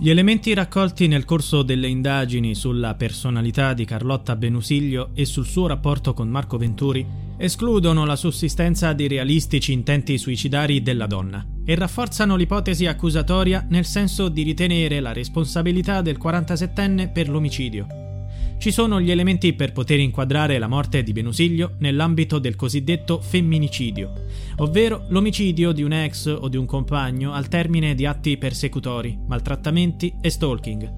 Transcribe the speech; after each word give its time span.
Gli 0.00 0.10
elementi 0.10 0.54
raccolti 0.54 1.08
nel 1.08 1.24
corso 1.24 1.62
delle 1.62 1.88
indagini 1.88 2.54
sulla 2.54 2.94
personalità 2.94 3.74
di 3.74 3.84
Carlotta 3.84 4.36
Benusiglio 4.36 5.10
e 5.12 5.24
sul 5.24 5.44
suo 5.44 5.66
rapporto 5.66 6.14
con 6.14 6.28
Marco 6.28 6.56
Venturi 6.56 7.04
escludono 7.36 8.04
la 8.04 8.14
sussistenza 8.14 8.92
di 8.92 9.08
realistici 9.08 9.72
intenti 9.72 10.16
suicidari 10.16 10.82
della 10.82 11.06
donna 11.06 11.44
e 11.64 11.74
rafforzano 11.74 12.36
l'ipotesi 12.36 12.86
accusatoria 12.86 13.66
nel 13.70 13.84
senso 13.84 14.28
di 14.28 14.44
ritenere 14.44 15.00
la 15.00 15.12
responsabilità 15.12 16.00
del 16.00 16.16
47enne 16.16 17.10
per 17.10 17.28
l'omicidio. 17.28 18.07
Ci 18.58 18.72
sono 18.72 19.00
gli 19.00 19.12
elementi 19.12 19.52
per 19.52 19.70
poter 19.70 20.00
inquadrare 20.00 20.58
la 20.58 20.66
morte 20.66 21.04
di 21.04 21.12
Benusiglio 21.12 21.76
nell'ambito 21.78 22.40
del 22.40 22.56
cosiddetto 22.56 23.20
femminicidio, 23.20 24.12
ovvero 24.56 25.04
l'omicidio 25.10 25.70
di 25.70 25.84
un 25.84 25.92
ex 25.92 26.26
o 26.26 26.48
di 26.48 26.56
un 26.56 26.66
compagno 26.66 27.32
al 27.32 27.46
termine 27.46 27.94
di 27.94 28.04
atti 28.04 28.36
persecutori, 28.36 29.16
maltrattamenti 29.28 30.12
e 30.20 30.28
stalking. 30.28 30.92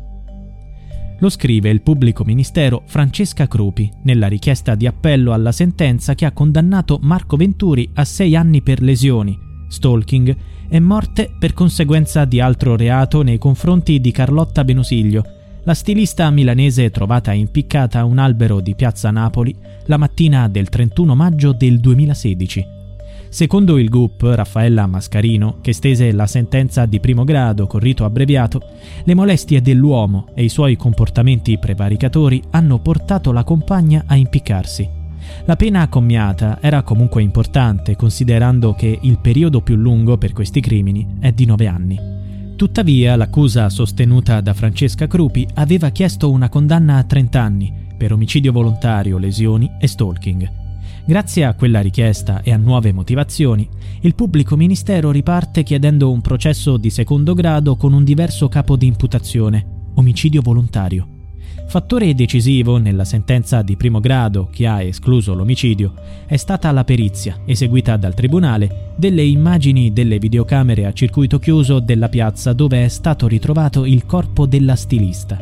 Lo 1.18 1.28
scrive 1.28 1.68
il 1.68 1.82
pubblico 1.82 2.24
ministero 2.24 2.82
Francesca 2.86 3.46
Crupi 3.46 3.92
nella 4.04 4.26
richiesta 4.26 4.74
di 4.74 4.86
appello 4.86 5.34
alla 5.34 5.52
sentenza 5.52 6.14
che 6.14 6.24
ha 6.24 6.32
condannato 6.32 6.98
Marco 7.02 7.36
Venturi 7.36 7.90
a 7.92 8.06
sei 8.06 8.36
anni 8.36 8.62
per 8.62 8.80
lesioni, 8.80 9.38
stalking 9.68 10.34
e 10.66 10.80
morte 10.80 11.30
per 11.38 11.52
conseguenza 11.52 12.24
di 12.24 12.40
altro 12.40 12.74
reato 12.74 13.20
nei 13.20 13.36
confronti 13.36 14.00
di 14.00 14.10
Carlotta 14.12 14.64
Benusiglio, 14.64 15.39
la 15.64 15.74
stilista 15.74 16.30
milanese 16.30 16.90
trovata 16.90 17.32
impiccata 17.32 18.00
a 18.00 18.04
un 18.04 18.18
albero 18.18 18.60
di 18.60 18.74
piazza 18.74 19.10
Napoli 19.10 19.54
la 19.86 19.98
mattina 19.98 20.48
del 20.48 20.68
31 20.68 21.14
maggio 21.14 21.52
del 21.52 21.80
2016. 21.80 22.78
Secondo 23.28 23.78
il 23.78 23.88
GUP 23.88 24.22
Raffaella 24.22 24.86
Mascarino, 24.86 25.58
che 25.60 25.72
stese 25.72 26.10
la 26.12 26.26
sentenza 26.26 26.86
di 26.86 26.98
primo 26.98 27.24
grado 27.24 27.66
con 27.66 27.78
rito 27.78 28.04
abbreviato, 28.04 28.60
le 29.04 29.14
molestie 29.14 29.60
dell'uomo 29.60 30.28
e 30.34 30.44
i 30.44 30.48
suoi 30.48 30.76
comportamenti 30.76 31.58
prevaricatori 31.58 32.42
hanno 32.50 32.80
portato 32.80 33.30
la 33.30 33.44
compagna 33.44 34.04
a 34.06 34.16
impiccarsi. 34.16 34.88
La 35.44 35.56
pena 35.56 35.86
commiata 35.88 36.58
era 36.60 36.82
comunque 36.82 37.22
importante 37.22 37.94
considerando 37.94 38.72
che 38.72 38.98
il 39.00 39.18
periodo 39.18 39.60
più 39.60 39.76
lungo 39.76 40.16
per 40.16 40.32
questi 40.32 40.60
crimini 40.60 41.18
è 41.20 41.30
di 41.30 41.44
nove 41.44 41.66
anni. 41.66 42.19
Tuttavia, 42.60 43.16
l'accusa 43.16 43.70
sostenuta 43.70 44.42
da 44.42 44.52
Francesca 44.52 45.06
Crupi 45.06 45.48
aveva 45.54 45.88
chiesto 45.88 46.30
una 46.30 46.50
condanna 46.50 46.98
a 46.98 47.04
30 47.04 47.40
anni 47.40 47.72
per 47.96 48.12
omicidio 48.12 48.52
volontario, 48.52 49.16
lesioni 49.16 49.78
e 49.80 49.86
stalking. 49.86 50.52
Grazie 51.06 51.46
a 51.46 51.54
quella 51.54 51.80
richiesta 51.80 52.42
e 52.42 52.52
a 52.52 52.58
nuove 52.58 52.92
motivazioni, 52.92 53.66
il 54.02 54.14
pubblico 54.14 54.56
ministero 54.56 55.10
riparte 55.10 55.62
chiedendo 55.62 56.12
un 56.12 56.20
processo 56.20 56.76
di 56.76 56.90
secondo 56.90 57.32
grado 57.32 57.76
con 57.76 57.94
un 57.94 58.04
diverso 58.04 58.48
capo 58.48 58.76
di 58.76 58.84
imputazione, 58.84 59.92
omicidio 59.94 60.42
volontario. 60.42 61.19
Fattore 61.70 62.16
decisivo 62.16 62.78
nella 62.78 63.04
sentenza 63.04 63.62
di 63.62 63.76
primo 63.76 64.00
grado 64.00 64.48
che 64.50 64.66
ha 64.66 64.82
escluso 64.82 65.34
l'omicidio 65.34 65.94
è 66.26 66.36
stata 66.36 66.72
la 66.72 66.82
perizia, 66.82 67.38
eseguita 67.44 67.96
dal 67.96 68.12
Tribunale, 68.12 68.94
delle 68.96 69.22
immagini 69.22 69.92
delle 69.92 70.18
videocamere 70.18 70.84
a 70.84 70.92
circuito 70.92 71.38
chiuso 71.38 71.78
della 71.78 72.08
piazza 72.08 72.52
dove 72.52 72.84
è 72.84 72.88
stato 72.88 73.28
ritrovato 73.28 73.84
il 73.84 74.04
corpo 74.04 74.46
della 74.46 74.74
stilista. 74.74 75.38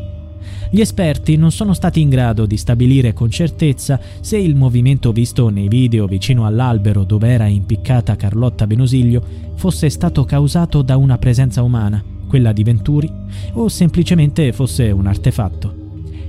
Gli 0.70 0.80
esperti 0.80 1.36
non 1.36 1.50
sono 1.50 1.72
stati 1.72 2.02
in 2.02 2.10
grado 2.10 2.44
di 2.44 2.58
stabilire 2.58 3.14
con 3.14 3.30
certezza 3.30 3.98
se 4.20 4.36
il 4.36 4.54
movimento 4.54 5.12
visto 5.12 5.48
nei 5.48 5.68
video 5.68 6.06
vicino 6.06 6.44
all'albero 6.44 7.04
dove 7.04 7.28
era 7.28 7.46
impiccata 7.46 8.16
Carlotta 8.16 8.66
Benosiglio 8.66 9.22
fosse 9.54 9.88
stato 9.88 10.24
causato 10.24 10.82
da 10.82 10.98
una 10.98 11.16
presenza 11.16 11.62
umana, 11.62 12.04
quella 12.28 12.52
di 12.52 12.64
Venturi, 12.64 13.10
o 13.54 13.68
semplicemente 13.68 14.52
fosse 14.52 14.90
un 14.90 15.06
artefatto 15.06 15.77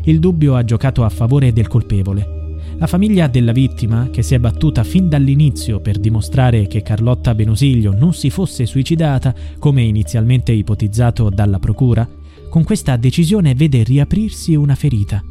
il 0.04 0.20
dubbio 0.20 0.56
ha 0.56 0.64
giocato 0.64 1.04
a 1.04 1.10
favore 1.10 1.52
del 1.54 1.68
colpevole. 1.68 2.38
La 2.78 2.88
famiglia 2.88 3.28
della 3.28 3.52
vittima, 3.52 4.10
che 4.10 4.22
si 4.22 4.36
è 4.36 4.40
battuta 4.40 4.84
fin 4.84 5.10
dall'inizio 5.10 5.82
per 5.82 5.98
dimostrare 5.98 6.68
che 6.68 6.82
Carlotta 6.82 7.36
Benosiglio 7.36 7.94
non 7.94 8.14
si 8.14 8.30
fosse 8.30 8.66
suicidata, 8.66 9.36
come 9.60 9.82
inizialmente 9.82 10.54
ipotizzato 10.54 11.30
dalla 11.30 11.60
procura, 11.60 12.08
con 12.50 12.64
questa 12.64 12.96
decisione 12.96 13.54
vede 13.54 13.84
riaprirsi 13.84 14.56
una 14.56 14.76
ferita. 14.76 15.22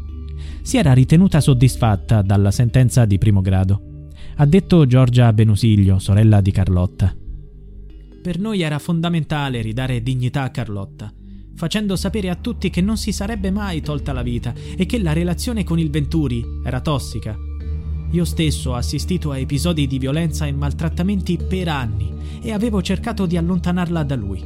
Si 0.61 0.77
era 0.77 0.93
ritenuta 0.93 1.41
soddisfatta 1.41 2.21
dalla 2.21 2.50
sentenza 2.50 3.06
di 3.06 3.17
primo 3.17 3.41
grado. 3.41 4.09
Ha 4.37 4.45
detto 4.45 4.87
Giorgia 4.87 5.33
Benosiglio, 5.33 5.99
sorella 5.99 6.43
di 6.43 6.50
Carlotta. 6.50 7.15
Per 8.23 8.39
noi 8.39 8.61
era 8.61 8.79
fondamentale 8.79 9.62
ridare 9.62 10.03
dignità 10.03 10.43
a 10.43 10.50
Carlotta 10.50 11.12
facendo 11.58 11.96
sapere 11.96 12.30
a 12.30 12.36
tutti 12.36 12.70
che 12.70 12.80
non 12.80 12.96
si 12.96 13.10
sarebbe 13.10 13.50
mai 13.50 13.80
tolta 13.80 14.12
la 14.12 14.22
vita 14.22 14.54
e 14.76 14.86
che 14.86 15.02
la 15.02 15.12
relazione 15.12 15.64
con 15.64 15.80
il 15.80 15.91
Venturi 15.91 16.60
era 16.62 16.80
tossica. 16.80 17.36
Io 18.12 18.24
stesso 18.24 18.70
ho 18.70 18.74
assistito 18.74 19.32
a 19.32 19.38
episodi 19.38 19.88
di 19.88 19.98
violenza 19.98 20.46
e 20.46 20.52
maltrattamenti 20.52 21.36
per 21.36 21.66
anni 21.66 22.14
e 22.41 22.52
avevo 22.52 22.80
cercato 22.80 23.26
di 23.26 23.36
allontanarla 23.36 24.04
da 24.04 24.14
lui. 24.14 24.41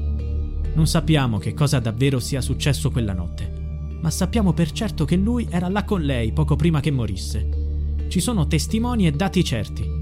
Non 0.73 0.87
sappiamo 0.87 1.37
che 1.37 1.53
cosa 1.53 1.81
davvero 1.81 2.19
sia 2.19 2.41
successo 2.41 2.91
quella 2.91 3.13
notte, 3.13 3.99
ma 4.01 4.11
sappiamo 4.11 4.55
per 4.55 4.73
certo 4.73 5.05
che 5.05 5.17
lui 5.17 5.47
era 5.51 5.69
là 5.69 5.85
con 5.85 6.01
lei 6.01 6.33
poco 6.33 6.57
prima 6.57 6.81
che 6.81 6.91
morisse. 6.91 8.07
Ci 8.09 8.21
sono 8.21 8.47
testimoni 8.47 9.07
e 9.07 9.13
dati 9.13 9.45
certi. 9.45 10.02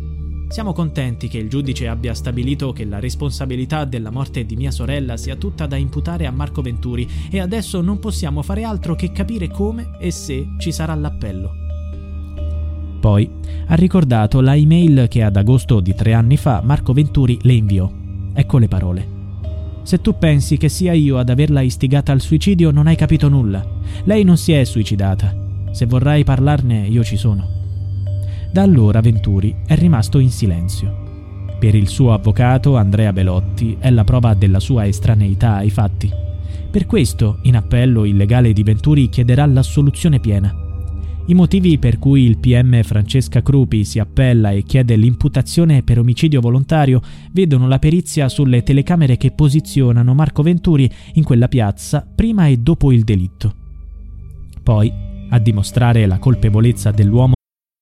Siamo 0.51 0.73
contenti 0.73 1.29
che 1.29 1.39
il 1.39 1.49
giudice 1.49 1.87
abbia 1.87 2.13
stabilito 2.13 2.73
che 2.73 2.85
la 2.85 2.99
responsabilità 2.99 3.85
della 3.85 4.11
morte 4.11 4.45
di 4.45 4.57
mia 4.57 4.73
sorella 4.73 5.17
sia 5.17 5.37
tutta 5.37 5.65
da 5.67 5.77
imputare 5.77 6.27
a 6.27 6.33
Marco 6.33 6.61
Venturi 6.61 7.09
e 7.31 7.39
adesso 7.39 7.81
non 7.81 8.01
possiamo 8.01 8.43
fare 8.43 8.65
altro 8.65 8.97
che 8.97 9.13
capire 9.13 9.47
come 9.49 9.93
e 10.01 10.11
se 10.11 10.49
ci 10.59 10.73
sarà 10.73 10.97
l'appello. 10.97 11.53
Poi 12.99 13.31
ha 13.69 13.75
ricordato 13.77 14.41
la 14.41 14.57
email 14.57 15.07
che 15.09 15.23
ad 15.23 15.37
agosto 15.37 15.79
di 15.79 15.95
tre 15.95 16.15
anni 16.15 16.37
fa 16.37 16.61
Marco 16.65 16.93
Venturi 16.93 17.39
le 17.43 17.53
inviò. 17.53 17.89
Ecco 18.35 18.59
le 18.59 18.67
parole. 18.67 19.09
Se 19.83 20.01
tu 20.01 20.19
pensi 20.19 20.57
che 20.57 20.69
sia 20.69 20.93
io 20.93 21.19
ad 21.19 21.29
averla 21.29 21.61
istigata 21.61 22.11
al 22.11 22.21
suicidio 22.21 22.73
non 22.73 22.89
hai 22.89 22.97
capito 22.97 23.29
nulla. 23.29 23.65
Lei 24.03 24.25
non 24.25 24.37
si 24.37 24.51
è 24.51 24.65
suicidata. 24.65 25.33
Se 25.71 25.87
vorrai 25.87 26.25
parlarne 26.25 26.89
io 26.89 27.05
ci 27.05 27.17
sono. 27.17 27.60
Da 28.53 28.63
allora 28.63 29.01
Venturi 29.01 29.55
è 29.65 29.77
rimasto 29.77 30.19
in 30.19 30.31
silenzio. 30.31 31.09
Per 31.61 31.73
il 31.77 31.89
suo 31.89 32.13
avvocato 32.13 32.77
Andrea 32.77 33.13
Belotti 33.13 33.77
è 33.79 33.91
la 33.91 34.03
prova 34.03 34.35
della 34.35 34.59
sua 34.59 34.87
estraneità 34.87 35.55
ai 35.55 35.71
fatti. 35.71 36.11
Per 36.69 36.85
questo, 36.87 37.39
in 37.43 37.55
appello, 37.55 38.05
il 38.05 38.17
legale 38.17 38.53
di 38.53 38.65
Venturi 38.65 39.09
chiederà 39.09 39.47
l'assoluzione 39.47 40.19
piena. 40.19 40.53
I 41.27 41.35
motivi 41.35 41.79
per 41.79 42.01
cui 42.01 42.25
il 42.25 42.39
PM 42.39 42.83
Francesca 42.83 43.41
Crupi 43.41 43.85
si 43.85 44.01
appella 44.01 44.51
e 44.51 44.65
chiede 44.65 44.97
l'imputazione 44.97 45.85
per 45.85 46.01
omicidio 46.01 46.41
volontario 46.41 47.01
vedono 47.31 47.69
la 47.69 47.79
perizia 47.79 48.29
sulle 48.29 48.65
telecamere 48.65 49.17
che 49.17 49.31
posizionano 49.31 50.13
Marco 50.13 50.43
Venturi 50.43 50.91
in 51.15 51.23
quella 51.23 51.47
piazza 51.47 52.05
prima 52.13 52.49
e 52.49 52.57
dopo 52.57 52.91
il 52.91 53.05
delitto. 53.05 53.55
Poi, 54.61 54.93
a 55.29 55.39
dimostrare 55.39 56.05
la 56.07 56.19
colpevolezza 56.19 56.91
dell'uomo 56.91 57.35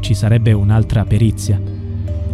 Ci 0.00 0.14
sarebbe 0.14 0.52
un'altra 0.52 1.04
perizia. 1.04 1.60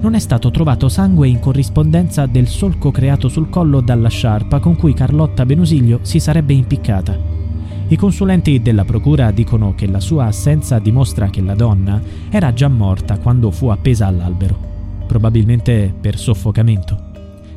Non 0.01 0.15
è 0.15 0.19
stato 0.19 0.51
trovato 0.51 0.89
sangue 0.89 1.29
in 1.29 1.41
corrispondenza 1.41 2.27
del 2.27 2.47
solco 2.47 2.91
creato 2.91 3.29
sul 3.29 3.51
collo 3.51 3.81
dalla 3.81 4.09
sciarpa 4.09 4.61
con 4.61 4.77
cui 4.77 4.95
Carlotta 4.95 5.45
Benusiglio 5.45 5.99
si 6.03 6.19
sarebbe 6.19 6.55
impiccata. 6.55 7.35
I 7.89 7.97
consulenti 7.97 8.61
della 8.63 8.85
procura 8.85 9.31
dicono 9.31 9.75
che 9.75 9.87
la 9.87 10.01
sua 10.01 10.27
assenza 10.27 10.79
dimostra 10.79 11.29
che 11.29 11.41
la 11.41 11.55
donna 11.55 12.01
era 12.31 12.53
già 12.53 12.69
morta 12.69 13.19
quando 13.19 13.51
fu 13.51 13.69
appesa 13.69 14.07
all'albero, 14.07 14.59
probabilmente 15.07 15.95
per 15.99 16.19
soffocamento. 16.19 16.99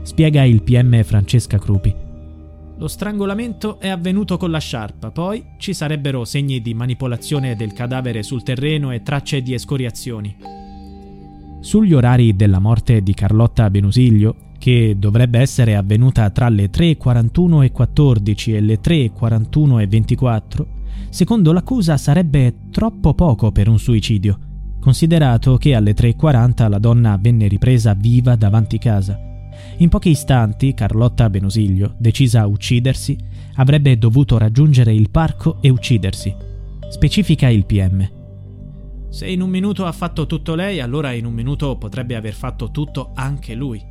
Spiega 0.01 0.43
il 0.43 0.61
PM 0.63 1.01
Francesca 1.03 1.57
Crupi. 1.57 2.08
Lo 2.79 2.87
strangolamento 2.87 3.77
è 3.81 3.89
avvenuto 3.89 4.37
con 4.37 4.51
la 4.51 4.57
sciarpa, 4.57 5.11
poi 5.11 5.43
ci 5.57 5.73
sarebbero 5.73 6.23
segni 6.23 6.61
di 6.61 6.73
manipolazione 6.73 7.57
del 7.57 7.73
cadavere 7.73 8.23
sul 8.23 8.41
terreno 8.41 8.91
e 8.91 9.03
tracce 9.03 9.41
di 9.41 9.53
escoriazioni. 9.53 10.37
Sugli 11.59 11.93
orari 11.93 12.37
della 12.37 12.59
morte 12.59 13.03
di 13.03 13.13
Carlotta 13.13 13.69
Benusiglio, 13.69 14.53
che 14.57 14.95
dovrebbe 14.97 15.39
essere 15.39 15.75
avvenuta 15.75 16.29
tra 16.29 16.47
le 16.47 16.69
3.41 16.71 17.63
e 17.63 17.71
14 17.73 18.55
e 18.55 18.61
le 18.61 18.79
3.41 18.79 19.81
e 19.81 19.87
24, 19.87 20.67
secondo 21.09 21.51
l'accusa 21.51 21.97
sarebbe 21.97 22.69
troppo 22.71 23.13
poco 23.13 23.51
per 23.51 23.67
un 23.67 23.77
suicidio, 23.77 24.39
considerato 24.79 25.57
che 25.57 25.75
alle 25.75 25.93
3.40 25.93 26.69
la 26.69 26.79
donna 26.79 27.17
venne 27.19 27.49
ripresa 27.49 27.93
viva 27.93 28.37
davanti 28.37 28.77
casa. 28.77 29.28
In 29.77 29.89
pochi 29.89 30.09
istanti 30.09 30.73
Carlotta 30.73 31.29
Benosiglio, 31.29 31.95
decisa 31.97 32.41
a 32.41 32.47
uccidersi, 32.47 33.17
avrebbe 33.55 33.97
dovuto 33.97 34.37
raggiungere 34.37 34.93
il 34.93 35.09
parco 35.09 35.57
e 35.61 35.69
uccidersi. 35.69 36.35
Specifica 36.89 37.47
il 37.49 37.65
PM. 37.65 38.09
Se 39.09 39.27
in 39.27 39.41
un 39.41 39.49
minuto 39.49 39.85
ha 39.85 39.91
fatto 39.91 40.25
tutto 40.25 40.55
lei, 40.55 40.79
allora 40.79 41.11
in 41.13 41.25
un 41.25 41.33
minuto 41.33 41.77
potrebbe 41.77 42.15
aver 42.15 42.33
fatto 42.33 42.71
tutto 42.71 43.11
anche 43.15 43.55
lui. 43.55 43.83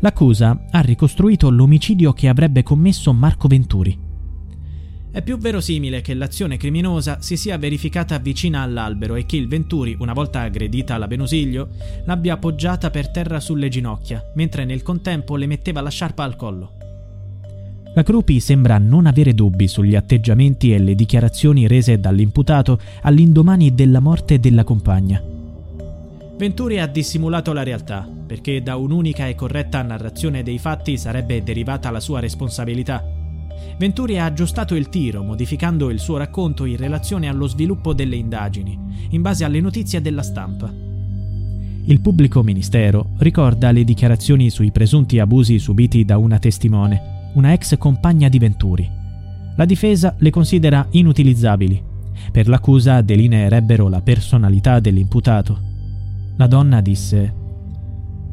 L'accusa 0.00 0.64
ha 0.70 0.80
ricostruito 0.80 1.50
l'omicidio 1.50 2.12
che 2.12 2.28
avrebbe 2.28 2.62
commesso 2.62 3.12
Marco 3.12 3.48
Venturi. 3.48 4.07
È 5.18 5.22
più 5.22 5.36
verosimile 5.36 6.00
che 6.00 6.14
l'azione 6.14 6.56
criminosa 6.56 7.16
si 7.20 7.36
sia 7.36 7.58
verificata 7.58 8.18
vicina 8.18 8.60
all'albero 8.60 9.16
e 9.16 9.26
che 9.26 9.36
il 9.36 9.48
Venturi, 9.48 9.96
una 9.98 10.12
volta 10.12 10.42
aggredita 10.42 10.96
la 10.96 11.08
Benusiglio, 11.08 11.70
l'abbia 12.04 12.34
appoggiata 12.34 12.88
per 12.90 13.10
terra 13.10 13.40
sulle 13.40 13.68
ginocchia, 13.68 14.22
mentre 14.36 14.64
nel 14.64 14.84
contempo 14.84 15.34
le 15.34 15.48
metteva 15.48 15.80
la 15.80 15.90
sciarpa 15.90 16.22
al 16.22 16.36
collo. 16.36 16.72
La 17.96 18.04
Crupi 18.04 18.38
sembra 18.38 18.78
non 18.78 19.06
avere 19.06 19.34
dubbi 19.34 19.66
sugli 19.66 19.96
atteggiamenti 19.96 20.72
e 20.72 20.78
le 20.78 20.94
dichiarazioni 20.94 21.66
rese 21.66 21.98
dall'imputato 21.98 22.78
all'indomani 23.02 23.74
della 23.74 23.98
morte 23.98 24.38
della 24.38 24.62
compagna. 24.62 25.20
Venturi 26.36 26.78
ha 26.78 26.86
dissimulato 26.86 27.52
la 27.52 27.64
realtà, 27.64 28.08
perché 28.24 28.62
da 28.62 28.76
un'unica 28.76 29.26
e 29.26 29.34
corretta 29.34 29.82
narrazione 29.82 30.44
dei 30.44 30.60
fatti 30.60 30.96
sarebbe 30.96 31.42
derivata 31.42 31.90
la 31.90 31.98
sua 31.98 32.20
responsabilità 32.20 33.17
Venturi 33.78 34.18
ha 34.18 34.24
aggiustato 34.24 34.74
il 34.74 34.88
tiro, 34.88 35.22
modificando 35.22 35.90
il 35.90 36.00
suo 36.00 36.16
racconto 36.16 36.64
in 36.64 36.76
relazione 36.76 37.28
allo 37.28 37.46
sviluppo 37.46 37.92
delle 37.94 38.16
indagini, 38.16 38.78
in 39.10 39.22
base 39.22 39.44
alle 39.44 39.60
notizie 39.60 40.00
della 40.00 40.22
stampa. 40.22 40.72
Il 41.84 42.00
pubblico 42.00 42.42
ministero 42.42 43.10
ricorda 43.18 43.70
le 43.70 43.84
dichiarazioni 43.84 44.50
sui 44.50 44.70
presunti 44.70 45.18
abusi 45.20 45.58
subiti 45.58 46.04
da 46.04 46.18
una 46.18 46.38
testimone, 46.38 47.30
una 47.34 47.52
ex 47.52 47.78
compagna 47.78 48.28
di 48.28 48.38
Venturi. 48.38 48.90
La 49.56 49.64
difesa 49.64 50.14
le 50.18 50.30
considera 50.30 50.86
inutilizzabili. 50.90 51.82
Per 52.30 52.46
l'accusa 52.48 53.00
delineerebbero 53.00 53.88
la 53.88 54.02
personalità 54.02 54.80
dell'imputato. 54.80 55.58
La 56.36 56.46
donna 56.46 56.80
disse: 56.80 57.34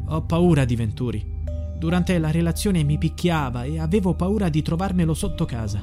Ho 0.06 0.22
paura 0.22 0.64
di 0.64 0.76
Venturi. 0.76 1.35
Durante 1.78 2.18
la 2.18 2.30
relazione 2.30 2.82
mi 2.84 2.96
picchiava 2.96 3.64
e 3.64 3.78
avevo 3.78 4.14
paura 4.14 4.48
di 4.48 4.62
trovarmelo 4.62 5.12
sotto 5.12 5.44
casa. 5.44 5.82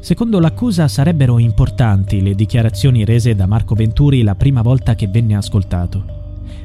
Secondo 0.00 0.38
l'accusa 0.38 0.86
sarebbero 0.86 1.38
importanti 1.38 2.20
le 2.20 2.34
dichiarazioni 2.34 3.06
rese 3.06 3.34
da 3.34 3.46
Marco 3.46 3.74
Venturi 3.74 4.22
la 4.22 4.34
prima 4.34 4.60
volta 4.60 4.94
che 4.94 5.08
venne 5.08 5.34
ascoltato. 5.34 6.04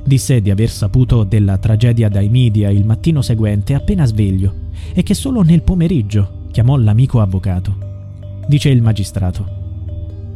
Disse 0.04 0.42
di 0.42 0.52
aver 0.52 0.70
saputo 0.70 1.24
della 1.24 1.58
tragedia 1.58 2.10
dai 2.10 2.28
media 2.28 2.70
il 2.70 2.86
mattino 2.86 3.22
seguente 3.22 3.74
appena 3.74 4.06
sveglio 4.06 4.54
e 4.94 5.04
che 5.04 5.14
solo 5.14 5.42
nel 5.42 5.62
pomeriggio 5.62 6.48
chiamò 6.52 6.76
l'amico 6.76 7.22
avvocato. 7.22 7.78
Dice 8.46 8.70
il 8.70 8.82
magistrato. 8.82 9.59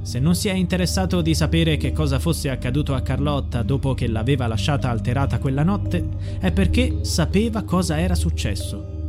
Se 0.03 0.19
non 0.19 0.35
si 0.35 0.49
è 0.49 0.53
interessato 0.53 1.21
di 1.21 1.33
sapere 1.33 1.77
che 1.77 1.93
cosa 1.93 2.19
fosse 2.19 2.49
accaduto 2.49 2.93
a 2.93 2.99
Carlotta 2.99 3.63
dopo 3.63 3.93
che 3.93 4.07
l'aveva 4.07 4.47
lasciata 4.47 4.89
alterata 4.89 5.39
quella 5.39 5.63
notte, 5.63 6.05
è 6.39 6.51
perché 6.51 6.97
sapeva 7.03 7.63
cosa 7.63 7.97
era 7.97 8.13
successo. 8.13 9.01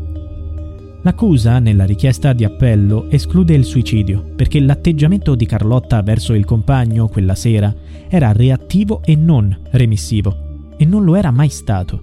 L'accusa, 1.03 1.59
nella 1.59 1.85
richiesta 1.85 2.33
di 2.33 2.45
appello, 2.45 3.11
esclude 3.11 3.55
il 3.55 3.65
suicidio, 3.65 4.23
perché 4.37 4.61
l'atteggiamento 4.61 5.35
di 5.35 5.47
Carlotta 5.47 6.01
verso 6.01 6.33
il 6.33 6.45
compagno 6.45 7.09
quella 7.09 7.35
sera 7.35 7.75
era 8.09 8.31
reattivo 8.31 9.03
e 9.03 9.17
non 9.17 9.55
remissivo, 9.73 10.71
e 10.77 10.85
non 10.85 11.03
lo 11.03 11.17
era 11.17 11.33
mai 11.33 11.49
stato. 11.49 12.01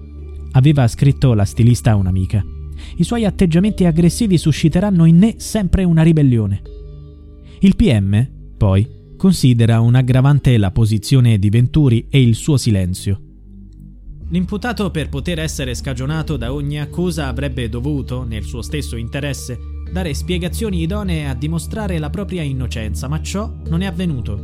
Aveva 0.51 0.85
scritto 0.89 1.33
la 1.33 1.45
stilista 1.45 1.91
a 1.91 1.95
un'amica. 1.95 2.45
I 2.97 3.03
suoi 3.05 3.23
atteggiamenti 3.23 3.85
aggressivi 3.85 4.37
susciteranno 4.37 5.05
in 5.05 5.17
me 5.17 5.35
sempre 5.37 5.85
una 5.85 6.03
ribellione. 6.03 6.61
Il 7.61 7.77
PM, 7.77 8.39
poi, 8.61 8.87
considera 9.17 9.79
un 9.79 9.95
aggravante 9.95 10.55
la 10.59 10.69
posizione 10.69 11.39
di 11.39 11.49
Venturi 11.49 12.05
e 12.11 12.21
il 12.21 12.35
suo 12.35 12.57
silenzio. 12.57 13.19
L'imputato 14.29 14.91
per 14.91 15.09
poter 15.09 15.39
essere 15.39 15.73
scagionato 15.73 16.37
da 16.37 16.53
ogni 16.53 16.79
accusa 16.79 17.27
avrebbe 17.27 17.69
dovuto, 17.69 18.23
nel 18.23 18.43
suo 18.43 18.61
stesso 18.61 18.97
interesse, 18.97 19.57
dare 19.91 20.13
spiegazioni 20.13 20.83
idonee 20.83 21.27
a 21.27 21.33
dimostrare 21.33 21.97
la 21.97 22.11
propria 22.11 22.43
innocenza, 22.43 23.07
ma 23.07 23.19
ciò 23.23 23.51
non 23.67 23.81
è 23.81 23.87
avvenuto. 23.87 24.39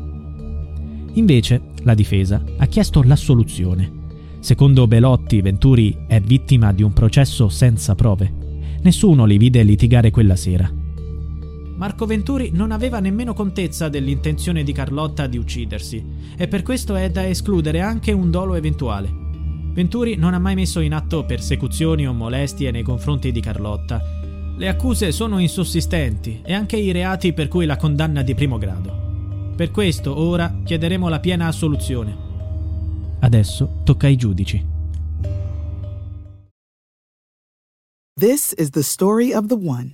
Invece, 1.13 1.61
la 1.83 1.93
difesa 1.93 2.43
ha 2.57 2.65
chiesto 2.65 3.03
l'assoluzione. 3.03 3.91
Secondo 4.39 4.87
Belotti, 4.87 5.41
Venturi 5.41 5.95
è 6.07 6.19
vittima 6.19 6.73
di 6.73 6.81
un 6.81 6.91
processo 6.91 7.49
senza 7.49 7.93
prove. 7.93 8.33
Nessuno 8.81 9.25
li 9.25 9.37
vide 9.37 9.61
litigare 9.61 10.09
quella 10.09 10.35
sera. 10.35 10.85
Marco 11.77 12.07
Venturi 12.07 12.49
non 12.51 12.71
aveva 12.71 12.99
nemmeno 12.99 13.35
contezza 13.35 13.87
dell'intenzione 13.87 14.63
di 14.63 14.71
Carlotta 14.71 15.27
di 15.27 15.37
uccidersi, 15.37 16.03
e 16.35 16.47
per 16.47 16.63
questo 16.63 16.95
è 16.95 17.11
da 17.11 17.27
escludere 17.27 17.81
anche 17.81 18.11
un 18.11 18.31
dolo 18.31 18.55
eventuale. 18.55 19.09
Venturi 19.73 20.15
non 20.15 20.33
ha 20.33 20.39
mai 20.39 20.55
messo 20.55 20.79
in 20.79 20.95
atto 20.95 21.23
persecuzioni 21.23 22.07
o 22.07 22.13
molestie 22.13 22.71
nei 22.71 22.81
confronti 22.81 23.31
di 23.31 23.39
Carlotta. 23.39 24.01
Le 24.57 24.67
accuse 24.67 25.11
sono 25.11 25.37
insussistenti 25.37 26.41
e 26.43 26.51
anche 26.51 26.77
i 26.77 26.91
reati 26.91 27.31
per 27.31 27.47
cui 27.47 27.67
la 27.67 27.77
condanna 27.77 28.23
di 28.23 28.33
primo 28.33 28.57
grado. 28.57 29.53
Per 29.55 29.69
questo 29.69 30.17
ora 30.17 30.61
chiederemo 30.63 31.07
la 31.09 31.19
piena 31.19 31.45
assoluzione. 31.45 32.17
Adesso 33.19 33.81
tocca 33.83 34.07
ai 34.07 34.15
giudici. 34.15 34.65
This 38.19 38.55
is 38.57 38.71
the 38.71 38.81
story 38.81 39.31
of 39.31 39.45
the 39.45 39.53
one. 39.53 39.93